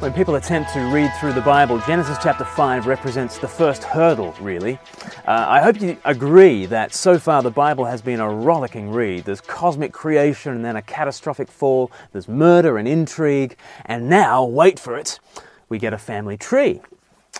When 0.00 0.12
people 0.12 0.34
attempt 0.34 0.74
to 0.74 0.80
read 0.92 1.10
through 1.18 1.32
the 1.32 1.40
Bible, 1.40 1.78
Genesis 1.86 2.18
chapter 2.22 2.44
5 2.44 2.86
represents 2.86 3.38
the 3.38 3.48
first 3.48 3.82
hurdle, 3.82 4.34
really. 4.42 4.78
Uh, 5.26 5.46
I 5.48 5.62
hope 5.62 5.80
you 5.80 5.96
agree 6.04 6.66
that 6.66 6.92
so 6.92 7.18
far 7.18 7.42
the 7.42 7.50
Bible 7.50 7.86
has 7.86 8.02
been 8.02 8.20
a 8.20 8.28
rollicking 8.28 8.90
read. 8.90 9.24
There's 9.24 9.40
cosmic 9.40 9.94
creation 9.94 10.52
and 10.52 10.62
then 10.62 10.76
a 10.76 10.82
catastrophic 10.82 11.50
fall, 11.50 11.90
there's 12.12 12.28
murder 12.28 12.76
and 12.76 12.86
intrigue, 12.86 13.56
and 13.86 14.06
now, 14.06 14.44
wait 14.44 14.78
for 14.78 14.98
it, 14.98 15.18
we 15.70 15.78
get 15.78 15.94
a 15.94 15.98
family 15.98 16.36
tree. 16.36 16.82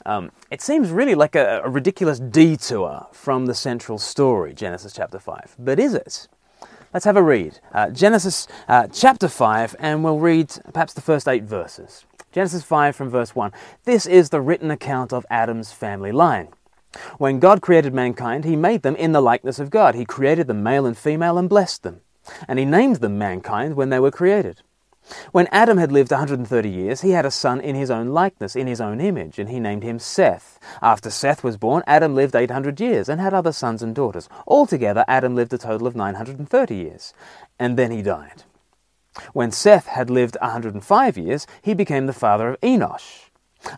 Um, 0.07 0.33
it 0.51 0.63
seems 0.63 0.89
really 0.89 1.15
like 1.15 1.35
a, 1.35 1.61
a 1.63 1.69
ridiculous 1.69 2.19
detour 2.19 3.07
from 3.13 3.45
the 3.45 3.55
central 3.55 3.99
story, 3.99 4.55
Genesis 4.55 4.95
chapter 4.95 5.19
5. 5.19 5.57
But 5.59 5.79
is 5.79 5.93
it? 5.93 6.27
Let's 6.95 7.05
have 7.05 7.19
a 7.19 7.23
read. 7.23 7.61
Uh, 7.75 7.91
Genesis 7.91 8.49
uh, 8.67 8.89
chapter 8.91 9.29
5, 9.29 9.77
and 9.79 10.03
we'll 10.03 10.19
read 10.19 10.55
perhaps 10.73 10.95
the 10.95 11.03
first 11.03 11.29
eight 11.29 11.45
verses. 11.45 12.07
Genesis 12.37 12.65
5 12.65 12.95
from 12.95 13.09
verse 13.09 13.35
1. 13.35 13.51
This 13.85 14.05
is 14.05 14.29
the 14.29 14.43
written 14.43 14.71
account 14.71 15.11
of 15.11 15.25
Adam's 15.31 15.73
family 15.73 16.13
line. 16.13 16.49
When 17.17 17.39
God 17.39 17.63
created 17.63 17.95
mankind, 17.95 18.45
he 18.45 18.57
made 18.57 18.83
them 18.83 18.95
in 18.97 19.13
the 19.13 19.23
likeness 19.23 19.59
of 19.59 19.71
God. 19.71 19.95
He 19.95 20.05
created 20.05 20.47
them 20.47 20.63
male 20.63 20.85
and 20.85 20.99
female 20.99 21.39
and 21.39 21.49
blessed 21.49 21.83
them. 21.83 22.03
And 22.47 22.59
he 22.59 22.67
named 22.67 22.97
them 22.97 23.17
mankind 23.17 23.75
when 23.75 23.89
they 23.89 23.99
were 23.99 24.11
created. 24.11 24.61
When 25.33 25.49
Adam 25.51 25.79
had 25.79 25.91
lived 25.91 26.11
130 26.11 26.69
years, 26.69 27.01
he 27.01 27.13
had 27.13 27.25
a 27.25 27.31
son 27.31 27.59
in 27.59 27.75
his 27.75 27.91
own 27.91 28.09
likeness, 28.09 28.55
in 28.55 28.67
his 28.67 28.83
own 28.83 29.01
image, 29.01 29.39
and 29.39 29.49
he 29.49 29.59
named 29.59 29.83
him 29.83 29.99
Seth. 29.99 30.59
After 30.83 31.09
Seth 31.09 31.43
was 31.43 31.57
born, 31.57 31.85
Adam 31.87 32.15
lived 32.15 32.37
800 32.37 32.79
years 32.79 33.09
and 33.09 33.19
had 33.19 33.33
other 33.33 33.53
sons 33.53 33.83
and 33.83 33.95
daughters. 33.95 34.29
Altogether, 34.47 35.07
Adam 35.09 35.35
lived 35.35 35.55
a 35.55 35.59
total 35.59 35.87
of 35.87 35.97
930 35.97 36.75
years. 36.75 37.15
And 37.59 37.79
then 37.79 37.91
he 37.91 38.03
died. 38.03 38.43
When 39.33 39.51
Seth 39.51 39.87
had 39.87 40.11
lived 40.11 40.37
105 40.41 41.19
years, 41.19 41.47
he 41.63 41.75
became 41.75 42.07
the 42.07 42.13
father 42.13 42.51
of 42.51 42.61
Enosh. 42.61 43.31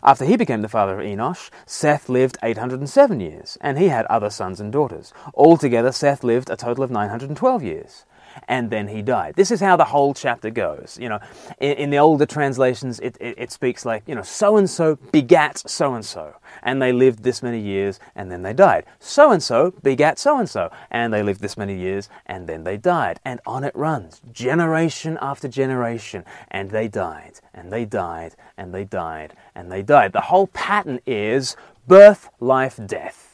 After 0.03 0.25
he 0.25 0.35
became 0.37 0.61
the 0.61 0.69
father 0.69 0.99
of 0.99 1.05
Enosh, 1.05 1.49
Seth 1.65 2.09
lived 2.09 2.37
807 2.43 3.19
years, 3.19 3.57
and 3.61 3.77
he 3.77 3.87
had 3.87 4.05
other 4.05 4.29
sons 4.29 4.59
and 4.59 4.71
daughters. 4.71 5.13
Altogether, 5.33 5.91
Seth 5.91 6.23
lived 6.23 6.49
a 6.49 6.55
total 6.55 6.83
of 6.83 6.91
912 6.91 7.63
years 7.63 8.05
and 8.47 8.69
then 8.69 8.87
he 8.87 9.01
died. 9.01 9.35
This 9.35 9.51
is 9.51 9.59
how 9.59 9.75
the 9.75 9.85
whole 9.85 10.13
chapter 10.13 10.49
goes. 10.49 10.97
You 10.99 11.09
know, 11.09 11.19
in, 11.59 11.73
in 11.73 11.89
the 11.89 11.97
older 11.97 12.25
translations, 12.25 12.99
it, 12.99 13.17
it, 13.19 13.35
it 13.37 13.51
speaks 13.51 13.85
like, 13.85 14.03
you 14.07 14.15
know, 14.15 14.21
so 14.21 14.57
and 14.57 14.69
so 14.69 14.97
begat 15.11 15.57
so 15.69 15.93
and 15.93 16.05
so, 16.05 16.35
and 16.63 16.81
they 16.81 16.91
lived 16.91 17.23
this 17.23 17.41
many 17.43 17.59
years, 17.59 17.99
and 18.15 18.31
then 18.31 18.41
they 18.41 18.53
died. 18.53 18.85
So 18.99 19.31
and 19.31 19.41
so 19.41 19.71
begat 19.83 20.19
so 20.19 20.37
and 20.39 20.49
so, 20.49 20.71
and 20.91 21.13
they 21.13 21.23
lived 21.23 21.41
this 21.41 21.57
many 21.57 21.77
years, 21.77 22.09
and 22.25 22.47
then 22.47 22.63
they 22.63 22.77
died. 22.77 23.19
And 23.25 23.39
on 23.45 23.63
it 23.63 23.75
runs, 23.75 24.21
generation 24.31 25.17
after 25.21 25.47
generation, 25.47 26.25
and 26.49 26.71
they 26.71 26.87
died, 26.87 27.39
and 27.53 27.71
they 27.71 27.85
died, 27.85 28.35
and 28.57 28.73
they 28.73 28.83
died, 28.83 29.33
and 29.55 29.71
they 29.71 29.81
died. 29.81 30.13
The 30.13 30.21
whole 30.21 30.47
pattern 30.47 30.99
is 31.05 31.55
birth, 31.87 32.29
life, 32.39 32.79
death. 32.85 33.25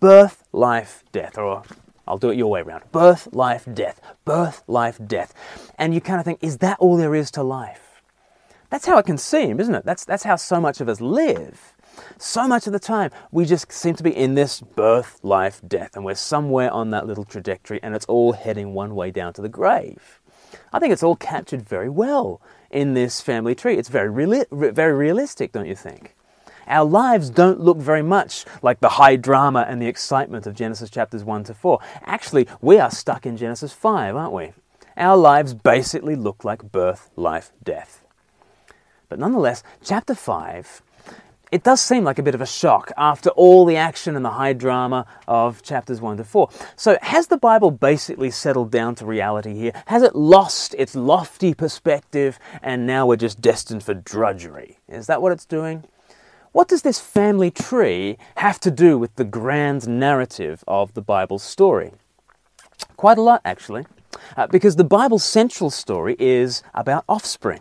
Birth, 0.00 0.44
life, 0.52 1.02
death, 1.10 1.36
or 1.36 1.64
I'll 2.08 2.18
do 2.18 2.30
it 2.30 2.36
your 2.36 2.50
way 2.50 2.60
around. 2.60 2.84
Birth, 2.90 3.28
life, 3.32 3.68
death. 3.72 4.00
Birth, 4.24 4.64
life, 4.66 4.98
death. 5.06 5.34
And 5.78 5.94
you 5.94 6.00
kind 6.00 6.18
of 6.18 6.24
think, 6.24 6.38
is 6.42 6.58
that 6.58 6.78
all 6.80 6.96
there 6.96 7.14
is 7.14 7.30
to 7.32 7.42
life? 7.42 8.02
That's 8.70 8.86
how 8.86 8.98
it 8.98 9.06
can 9.06 9.18
seem, 9.18 9.60
isn't 9.60 9.74
it? 9.74 9.84
That's, 9.84 10.04
that's 10.04 10.24
how 10.24 10.36
so 10.36 10.60
much 10.60 10.80
of 10.80 10.88
us 10.88 11.00
live. 11.00 11.74
So 12.18 12.46
much 12.46 12.66
of 12.66 12.72
the 12.72 12.78
time, 12.78 13.10
we 13.30 13.44
just 13.44 13.72
seem 13.72 13.94
to 13.96 14.02
be 14.02 14.14
in 14.16 14.34
this 14.34 14.60
birth, 14.60 15.20
life, 15.22 15.60
death, 15.66 15.96
and 15.96 16.04
we're 16.04 16.14
somewhere 16.14 16.70
on 16.70 16.90
that 16.90 17.06
little 17.06 17.24
trajectory, 17.24 17.80
and 17.82 17.94
it's 17.94 18.06
all 18.06 18.32
heading 18.32 18.74
one 18.74 18.94
way 18.94 19.10
down 19.10 19.32
to 19.34 19.42
the 19.42 19.48
grave. 19.48 20.20
I 20.72 20.78
think 20.78 20.92
it's 20.92 21.02
all 21.02 21.16
captured 21.16 21.62
very 21.62 21.88
well 21.88 22.40
in 22.70 22.94
this 22.94 23.20
family 23.20 23.54
tree. 23.54 23.76
It's 23.76 23.88
very, 23.88 24.10
reali- 24.10 24.74
very 24.74 24.92
realistic, 24.92 25.52
don't 25.52 25.66
you 25.66 25.74
think? 25.74 26.14
Our 26.68 26.84
lives 26.84 27.30
don't 27.30 27.60
look 27.60 27.78
very 27.78 28.02
much 28.02 28.44
like 28.62 28.80
the 28.80 28.90
high 28.90 29.16
drama 29.16 29.64
and 29.68 29.80
the 29.80 29.86
excitement 29.86 30.46
of 30.46 30.54
Genesis 30.54 30.90
chapters 30.90 31.24
1 31.24 31.44
to 31.44 31.54
4. 31.54 31.80
Actually, 32.04 32.46
we 32.60 32.78
are 32.78 32.90
stuck 32.90 33.24
in 33.26 33.36
Genesis 33.36 33.72
5, 33.72 34.14
aren't 34.14 34.32
we? 34.32 34.52
Our 34.96 35.16
lives 35.16 35.54
basically 35.54 36.14
look 36.14 36.44
like 36.44 36.70
birth, 36.70 37.10
life, 37.16 37.52
death. 37.62 38.04
But 39.08 39.18
nonetheless, 39.18 39.62
chapter 39.82 40.14
5 40.14 40.82
it 41.50 41.62
does 41.62 41.80
seem 41.80 42.04
like 42.04 42.18
a 42.18 42.22
bit 42.22 42.34
of 42.34 42.42
a 42.42 42.46
shock 42.46 42.92
after 42.96 43.30
all 43.30 43.64
the 43.64 43.76
action 43.76 44.16
and 44.16 44.24
the 44.24 44.30
high 44.32 44.52
drama 44.52 45.06
of 45.26 45.62
chapters 45.62 46.00
1 46.00 46.18
to 46.18 46.24
4. 46.24 46.50
So, 46.76 46.98
has 47.00 47.28
the 47.28 47.38
Bible 47.38 47.70
basically 47.70 48.30
settled 48.30 48.70
down 48.70 48.94
to 48.96 49.06
reality 49.06 49.54
here? 49.54 49.72
Has 49.86 50.02
it 50.02 50.14
lost 50.14 50.74
its 50.76 50.94
lofty 50.94 51.54
perspective 51.54 52.38
and 52.62 52.86
now 52.86 53.06
we're 53.06 53.16
just 53.16 53.40
destined 53.40 53.82
for 53.82 53.94
drudgery? 53.94 54.78
Is 54.88 55.06
that 55.06 55.22
what 55.22 55.32
it's 55.32 55.46
doing? 55.46 55.84
What 56.58 56.66
does 56.66 56.82
this 56.82 56.98
family 56.98 57.52
tree 57.52 58.18
have 58.38 58.58
to 58.66 58.72
do 58.72 58.98
with 58.98 59.14
the 59.14 59.22
grand 59.22 59.86
narrative 59.86 60.64
of 60.66 60.94
the 60.94 61.00
Bible's 61.00 61.44
story? 61.44 61.92
Quite 62.96 63.16
a 63.16 63.22
lot, 63.22 63.42
actually, 63.44 63.86
uh, 64.36 64.48
because 64.48 64.74
the 64.74 64.82
Bible's 64.82 65.22
central 65.22 65.70
story 65.70 66.16
is 66.18 66.64
about 66.74 67.04
offspring. 67.08 67.60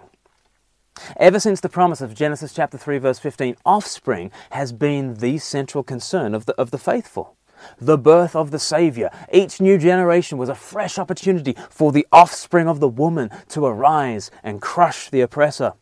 Ever 1.17 1.39
since 1.39 1.61
the 1.61 1.69
promise 1.69 2.01
of 2.01 2.15
Genesis 2.15 2.55
chapter 2.55 2.75
3 2.75 2.97
verse 2.97 3.19
15, 3.19 3.57
offspring 3.67 4.31
has 4.49 4.73
been 4.73 5.13
the 5.13 5.37
central 5.37 5.83
concern 5.83 6.33
of 6.33 6.47
the, 6.47 6.55
of 6.55 6.71
the 6.71 6.79
faithful. 6.79 7.35
The 7.79 7.99
birth 7.99 8.35
of 8.35 8.49
the 8.49 8.57
Savior. 8.57 9.11
Each 9.31 9.61
new 9.61 9.77
generation 9.77 10.39
was 10.39 10.49
a 10.49 10.55
fresh 10.55 10.97
opportunity 10.97 11.55
for 11.69 11.91
the 11.91 12.07
offspring 12.11 12.67
of 12.67 12.79
the 12.79 12.89
woman 12.89 13.29
to 13.49 13.67
arise 13.67 14.31
and 14.41 14.59
crush 14.59 15.11
the 15.11 15.21
oppressor. 15.21 15.73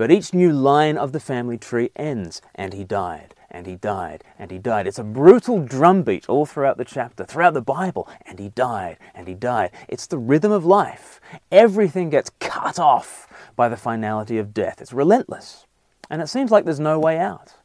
But 0.00 0.10
each 0.10 0.32
new 0.32 0.50
line 0.50 0.96
of 0.96 1.12
the 1.12 1.20
family 1.20 1.58
tree 1.58 1.90
ends, 1.94 2.40
and 2.54 2.72
he 2.72 2.84
died, 2.84 3.34
and 3.50 3.66
he 3.66 3.76
died, 3.76 4.24
and 4.38 4.50
he 4.50 4.58
died. 4.58 4.86
It's 4.86 4.98
a 4.98 5.04
brutal 5.04 5.60
drumbeat 5.60 6.26
all 6.26 6.46
throughout 6.46 6.78
the 6.78 6.86
chapter, 6.86 7.22
throughout 7.22 7.52
the 7.52 7.60
Bible, 7.60 8.08
and 8.24 8.38
he 8.38 8.48
died, 8.48 8.96
and 9.14 9.28
he 9.28 9.34
died. 9.34 9.72
It's 9.90 10.06
the 10.06 10.16
rhythm 10.16 10.52
of 10.52 10.64
life. 10.64 11.20
Everything 11.52 12.08
gets 12.08 12.30
cut 12.40 12.78
off 12.78 13.28
by 13.56 13.68
the 13.68 13.76
finality 13.76 14.38
of 14.38 14.54
death. 14.54 14.80
It's 14.80 14.94
relentless, 14.94 15.66
and 16.08 16.22
it 16.22 16.28
seems 16.28 16.50
like 16.50 16.64
there's 16.64 16.80
no 16.80 16.98
way 16.98 17.18
out. 17.18 17.56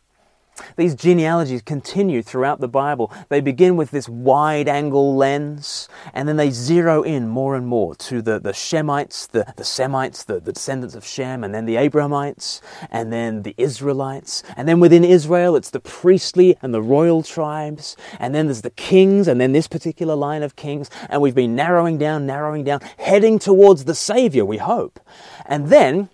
These 0.78 0.96
genealogies 0.96 1.62
continue 1.62 2.22
throughout 2.22 2.62
the 2.62 2.68
Bible. 2.68 3.12
They 3.28 3.42
begin 3.42 3.76
with 3.76 3.92
this 3.92 4.08
wide 4.08 4.70
angle 4.70 5.16
lens, 5.16 5.90
and 6.14 6.30
then 6.30 6.38
they 6.38 6.50
zero 6.50 7.04
in 7.04 7.28
more 7.28 7.56
and 7.56 7.68
more 7.68 7.94
to 7.96 8.22
the, 8.22 8.40
the 8.40 8.52
Shemites, 8.52 9.30
the, 9.30 9.54
the 9.58 9.66
Semites, 9.66 10.24
the, 10.24 10.40
the 10.40 10.54
descendants 10.54 10.96
of 10.96 11.06
Shem, 11.06 11.44
and 11.44 11.54
then 11.54 11.66
the 11.66 11.76
Abrahamites, 11.76 12.62
and 12.90 13.12
then 13.12 13.44
the 13.44 13.54
Israelites. 13.58 14.44
And 14.56 14.68
then 14.68 14.80
within 14.80 15.04
Israel, 15.04 15.58
it's 15.58 15.72
the 15.72 15.82
priestly 15.82 16.58
and 16.62 16.74
the 16.74 16.82
royal 16.82 17.22
tribes, 17.22 17.98
and 18.18 18.34
then 18.34 18.46
there's 18.46 18.62
the 18.62 18.70
kings, 18.70 19.28
and 19.28 19.42
then 19.42 19.52
this 19.52 19.68
particular 19.68 20.16
line 20.16 20.44
of 20.44 20.56
kings. 20.56 20.90
And 21.10 21.22
we've 21.22 21.36
been 21.36 21.56
narrowing 21.56 21.98
down, 21.98 22.26
narrowing 22.26 22.64
down, 22.64 22.80
heading 22.98 23.40
towards 23.40 23.86
the 23.86 23.96
Savior, 23.96 24.46
we 24.46 24.58
hope. 24.58 25.02
And 25.46 25.68
then 25.68 26.10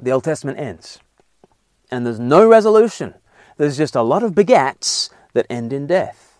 the 0.00 0.12
Old 0.12 0.22
Testament 0.22 0.58
ends, 0.58 1.00
and 1.90 2.06
there's 2.06 2.20
no 2.20 2.48
resolution 2.48 3.14
there's 3.60 3.76
just 3.76 3.94
a 3.94 4.02
lot 4.02 4.22
of 4.22 4.32
begats 4.32 5.10
that 5.34 5.46
end 5.50 5.72
in 5.72 5.86
death. 5.86 6.34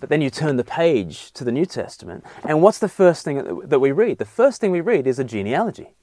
But 0.00 0.08
then 0.08 0.22
you 0.22 0.30
turn 0.30 0.56
the 0.56 0.64
page 0.64 1.30
to 1.32 1.44
the 1.44 1.52
New 1.52 1.66
Testament, 1.66 2.24
and 2.42 2.62
what's 2.62 2.78
the 2.78 2.88
first 2.88 3.24
thing 3.24 3.60
that 3.64 3.80
we 3.80 3.92
read? 3.92 4.18
The 4.18 4.24
first 4.24 4.60
thing 4.60 4.70
we 4.70 4.80
read 4.80 5.06
is 5.06 5.18
a 5.18 5.24
genealogy. 5.24 5.94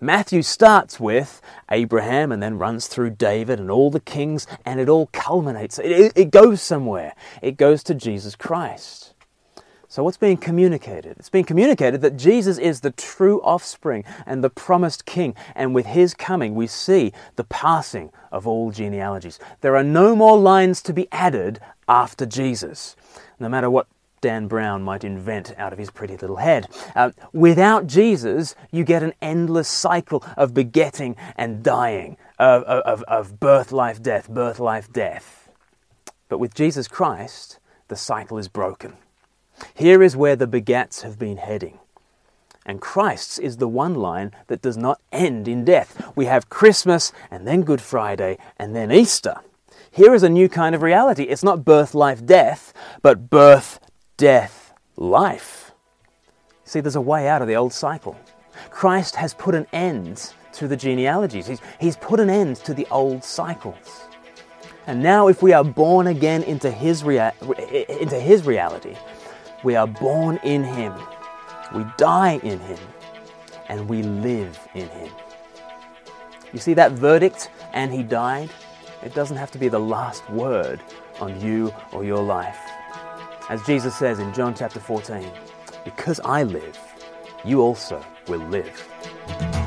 Matthew 0.00 0.42
starts 0.42 0.98
with 0.98 1.40
Abraham 1.70 2.32
and 2.32 2.42
then 2.42 2.58
runs 2.58 2.88
through 2.88 3.10
David 3.10 3.60
and 3.60 3.70
all 3.70 3.90
the 3.90 4.00
kings, 4.00 4.46
and 4.66 4.80
it 4.80 4.88
all 4.88 5.08
culminates. 5.12 5.78
It, 5.78 6.12
it, 6.14 6.30
goes 6.30 6.60
somewhere. 6.60 7.14
It 7.40 7.56
goes 7.56 7.82
to 7.84 7.94
Jesus 7.94 8.34
Christ. 8.34 9.11
So, 9.92 10.02
what's 10.02 10.16
being 10.16 10.38
communicated? 10.38 11.18
It's 11.18 11.28
being 11.28 11.44
communicated 11.44 12.00
that 12.00 12.16
Jesus 12.16 12.56
is 12.56 12.80
the 12.80 12.92
true 12.92 13.42
offspring 13.42 14.04
and 14.24 14.42
the 14.42 14.48
promised 14.48 15.04
king, 15.04 15.34
and 15.54 15.74
with 15.74 15.84
his 15.84 16.14
coming, 16.14 16.54
we 16.54 16.66
see 16.66 17.12
the 17.36 17.44
passing 17.44 18.10
of 18.30 18.46
all 18.46 18.70
genealogies. 18.70 19.38
There 19.60 19.76
are 19.76 19.84
no 19.84 20.16
more 20.16 20.38
lines 20.38 20.80
to 20.84 20.94
be 20.94 21.08
added 21.12 21.60
after 21.86 22.24
Jesus, 22.24 22.96
no 23.38 23.50
matter 23.50 23.68
what 23.68 23.86
Dan 24.22 24.48
Brown 24.48 24.82
might 24.82 25.04
invent 25.04 25.52
out 25.58 25.74
of 25.74 25.78
his 25.78 25.90
pretty 25.90 26.16
little 26.16 26.36
head. 26.36 26.68
Uh, 26.96 27.10
without 27.34 27.86
Jesus, 27.86 28.54
you 28.70 28.84
get 28.84 29.02
an 29.02 29.12
endless 29.20 29.68
cycle 29.68 30.24
of 30.38 30.54
begetting 30.54 31.16
and 31.36 31.62
dying, 31.62 32.16
of, 32.38 32.62
of, 32.62 33.02
of 33.02 33.38
birth, 33.38 33.72
life, 33.72 34.02
death, 34.02 34.30
birth, 34.30 34.58
life, 34.58 34.90
death. 34.90 35.50
But 36.30 36.38
with 36.38 36.54
Jesus 36.54 36.88
Christ, 36.88 37.58
the 37.88 37.96
cycle 37.96 38.38
is 38.38 38.48
broken. 38.48 38.96
Here 39.74 40.02
is 40.02 40.16
where 40.16 40.36
the 40.36 40.46
begats 40.46 41.02
have 41.02 41.18
been 41.18 41.36
heading. 41.36 41.78
And 42.64 42.80
Christ's 42.80 43.38
is 43.38 43.56
the 43.56 43.68
one 43.68 43.94
line 43.94 44.32
that 44.46 44.62
does 44.62 44.76
not 44.76 45.00
end 45.10 45.48
in 45.48 45.64
death. 45.64 46.12
We 46.14 46.26
have 46.26 46.48
Christmas 46.48 47.12
and 47.30 47.46
then 47.46 47.62
Good 47.62 47.80
Friday 47.80 48.38
and 48.56 48.74
then 48.74 48.92
Easter. 48.92 49.36
Here 49.90 50.14
is 50.14 50.22
a 50.22 50.28
new 50.28 50.48
kind 50.48 50.74
of 50.74 50.82
reality. 50.82 51.24
It's 51.24 51.42
not 51.42 51.64
birth, 51.64 51.94
life, 51.94 52.24
death, 52.24 52.72
but 53.02 53.28
birth, 53.28 53.80
death, 54.16 54.72
life. 54.96 55.72
See, 56.64 56.80
there's 56.80 56.96
a 56.96 57.00
way 57.00 57.28
out 57.28 57.42
of 57.42 57.48
the 57.48 57.56
old 57.56 57.72
cycle. 57.72 58.18
Christ 58.70 59.16
has 59.16 59.34
put 59.34 59.54
an 59.54 59.66
end 59.72 60.32
to 60.52 60.68
the 60.68 60.76
genealogies. 60.76 61.46
He's, 61.46 61.60
he's 61.80 61.96
put 61.96 62.20
an 62.20 62.30
end 62.30 62.56
to 62.56 62.74
the 62.74 62.86
old 62.90 63.24
cycles. 63.24 64.02
And 64.86 65.02
now, 65.02 65.28
if 65.28 65.42
we 65.42 65.52
are 65.52 65.64
born 65.64 66.06
again 66.06 66.42
into 66.42 66.70
his, 66.70 67.04
rea- 67.04 67.32
into 68.00 68.18
his 68.18 68.44
reality, 68.44 68.96
we 69.62 69.76
are 69.76 69.86
born 69.86 70.38
in 70.42 70.64
him, 70.64 70.92
we 71.74 71.84
die 71.96 72.40
in 72.42 72.58
him, 72.60 72.78
and 73.68 73.88
we 73.88 74.02
live 74.02 74.58
in 74.74 74.88
him. 74.88 75.10
You 76.52 76.58
see 76.58 76.74
that 76.74 76.92
verdict, 76.92 77.50
and 77.72 77.92
he 77.92 78.02
died? 78.02 78.50
It 79.02 79.14
doesn't 79.14 79.36
have 79.36 79.50
to 79.52 79.58
be 79.58 79.68
the 79.68 79.80
last 79.80 80.28
word 80.30 80.80
on 81.20 81.40
you 81.40 81.72
or 81.92 82.04
your 82.04 82.22
life. 82.22 82.58
As 83.48 83.62
Jesus 83.62 83.96
says 83.96 84.18
in 84.18 84.32
John 84.34 84.54
chapter 84.54 84.80
14, 84.80 85.30
because 85.84 86.20
I 86.24 86.42
live, 86.42 86.78
you 87.44 87.60
also 87.60 88.04
will 88.28 88.46
live. 88.48 89.61